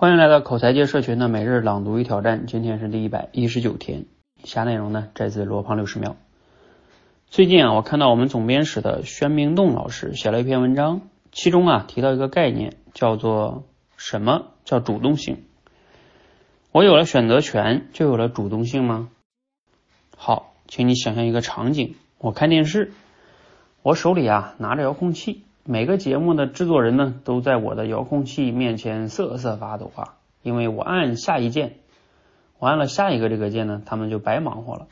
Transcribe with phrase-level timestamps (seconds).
[0.00, 4.06] 欢迎来到口才界社群的每日朗读与挑战，今天是第一百一十九天。
[4.42, 6.16] 以下内容呢，摘自罗胖六十秒。
[7.26, 11.02] 最近啊，我看到我们总编室的宣明栋老师写了一篇文章，
[11.32, 13.64] 其中啊提到一个概念，叫做
[13.98, 15.44] 什么叫主动性？
[16.72, 19.10] 我有了选择权，就有了主动性吗？
[20.16, 22.92] 好，请你想象一个场景，我看电视，
[23.82, 25.44] 我手里啊拿着遥控器。
[25.64, 31.76] 每个节目的制作人呢，都在我的遥控器面前瑟瑟发抖啊，因为我按下一键，
[32.58, 34.88] 我按了下一个这个键呢，他们就白忙活了。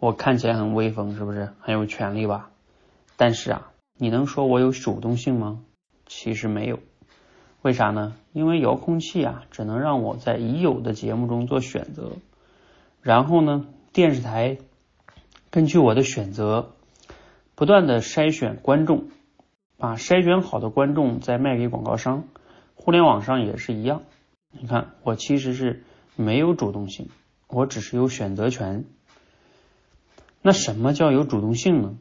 [0.00, 2.50] 我看起来很威风，是不是很有权利吧？
[3.16, 5.60] 但是啊，你能说我有主动性吗？
[6.06, 6.80] 其实没有。
[7.62, 8.14] 为啥呢？
[8.32, 12.12] 因为遥控器啊，只能让我在已有的节目中做选择，
[13.00, 14.58] 然后呢，电视台
[15.50, 16.72] 根据我的选择，
[17.54, 19.04] 不断的筛选观众。
[19.78, 22.24] 把筛选好的观众再卖给广告商，
[22.74, 24.02] 互联网上也是一样。
[24.50, 25.84] 你看，我其实是
[26.16, 27.08] 没有主动性，
[27.46, 28.84] 我只是有选择权。
[30.42, 31.96] 那什么叫有主动性呢？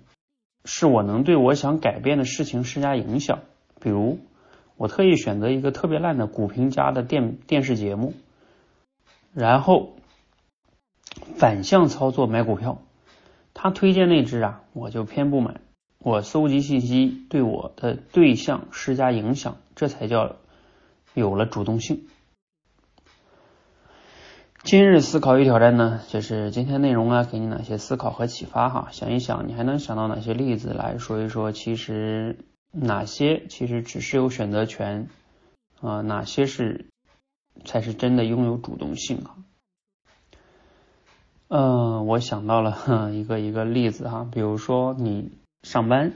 [0.66, 3.42] 是我能对我想改变的事情施加影响。
[3.80, 4.20] 比如，
[4.76, 8.16] 我特意选择一个特别烂的股评家的电电视节目，
[9.34, 9.94] 然后
[11.36, 12.82] 反向操作买股票，
[13.54, 15.62] 他推荐那只啊，我就偏不买。
[16.08, 20.38] 我搜集信息，对我的对象施加影响，这才叫
[21.14, 22.08] 有了主动性。
[24.64, 28.88] 今日思考与挑战呢，就是今天内容啊，给你哪些思考和启发哈？
[28.92, 31.52] 想一想，你还能想到哪些例子来说一说？
[31.52, 32.38] 其实
[32.72, 35.10] 哪些其实只是有选择权
[35.82, 36.00] 啊？
[36.00, 36.86] 哪些是
[37.66, 39.36] 才是真的拥有主动性啊？
[41.50, 45.34] 嗯，我想到了一个一个例子哈，比如说你。
[45.64, 46.14] 上班，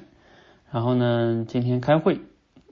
[0.71, 2.21] 然后呢，今天开会，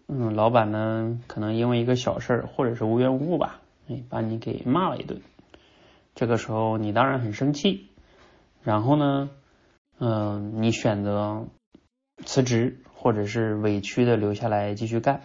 [0.08, 5.22] 嗯，老板呢，可能因为一个小事儿，或者是无缘无故吧，哎，把你给骂了一顿。
[6.16, 7.88] 这个时候你当然很生气，
[8.64, 9.30] 然后呢，
[10.00, 11.47] 嗯，你选择
[12.25, 15.22] 辞职，或者是委屈的留下来继续干。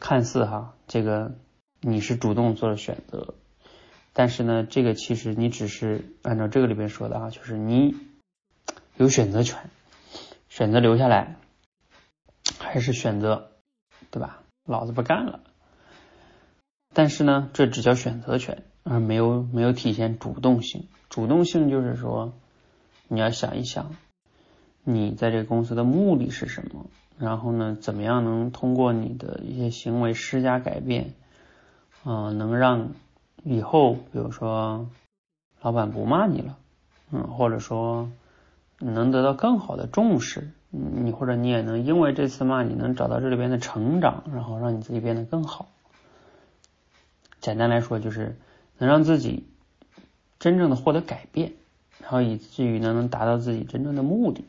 [0.00, 1.32] 看似哈，这个
[1.80, 3.34] 你是主动做了选择，
[4.12, 7.94] 但是呢，这个其实你只是按照这个里边说的啊，就是你
[8.96, 9.70] 有选择权。
[10.62, 11.34] 选择留下来，
[12.60, 13.50] 还是选择，
[14.12, 14.44] 对吧？
[14.64, 15.40] 老子不干了。
[16.94, 20.86] 但是呢，这只叫选择权，而没有没有体现主动性。
[21.08, 22.32] 主动性就是说，
[23.08, 23.96] 你要想一想，
[24.84, 26.86] 你在这个公司的目的是什么？
[27.18, 31.12] 然后呢，怎么样能通过你的一些行为施加改变？
[32.04, 32.90] 嗯，能让
[33.42, 34.88] 以后，比如说，
[35.60, 36.56] 老板不骂你了，
[37.10, 38.08] 嗯，或者说。
[38.90, 45.68] 能得到更好的重视，你或者你也能因为这次骂你能找到这里边的成长，然后让你自己变得更好。
[47.40, 48.36] 简单来说就是
[48.78, 49.46] 能让自己
[50.38, 51.52] 真正的获得改变，
[52.00, 54.44] 然后以至于呢能达到自己真正的目的，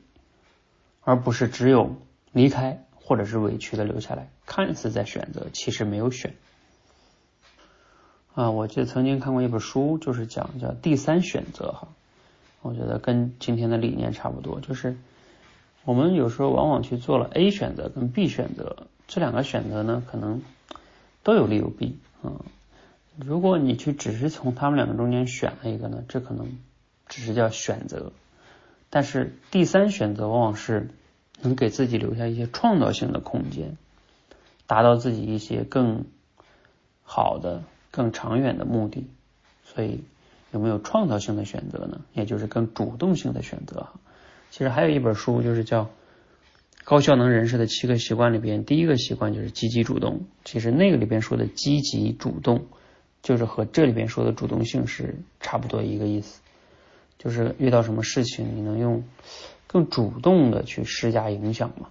[1.02, 1.96] 而不是只有
[2.32, 6.34] 离开或者是委屈的留下来，看似在选择，其实没有选。
[8.34, 11.88] 啊，我记得曾经看过一本书，就是讲叫第三选择哈。
[12.64, 14.96] 我觉得跟今天的理念差不多，就是
[15.84, 20.42] 我们有时候往往去做了 A 选择跟 B 选择，这两个选择呢，可能
[21.24, 22.40] 都有利有弊啊。
[23.18, 26.58] 如果你去只是从他们两个中间选了一个呢，这可能
[27.10, 28.14] 只是叫选择。
[28.90, 30.90] 但是第三选择往往是
[31.42, 33.78] 能给自己留下一些创造性的空间，
[34.68, 36.06] 达到自己一些更
[37.04, 39.06] 好的、更长远的目的，
[39.66, 40.02] 所以。
[40.54, 42.00] 有没有创造性的选择呢？
[42.14, 43.94] 也就是更主动性的选择哈。
[44.52, 45.86] 其实还有一本书，就是叫
[46.84, 50.28] 《高效能人士的七个习惯》里边，第一个习惯就是积极主动。
[50.46, 52.68] 其实那个里边说的积极主动，
[53.24, 56.40] 就是和这里边说的主动性是差不多一个意思。
[57.18, 59.04] 就是遇到什么事情，你能用
[59.66, 61.90] 更主动的去施加影响嘛，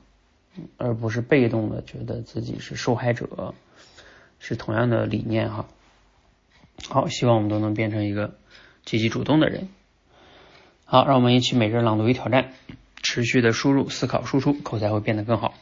[0.77, 3.55] 而不是被动的觉得自己是受害者，
[4.39, 5.67] 是同样的理念哈。
[6.89, 8.35] 好，希望我们都能变成一个。
[8.85, 9.69] 积极主动的人，
[10.85, 12.53] 好，让我们一起每日朗读与挑战，
[13.03, 15.55] 持续的输入、思考、输出，口才会变得更好。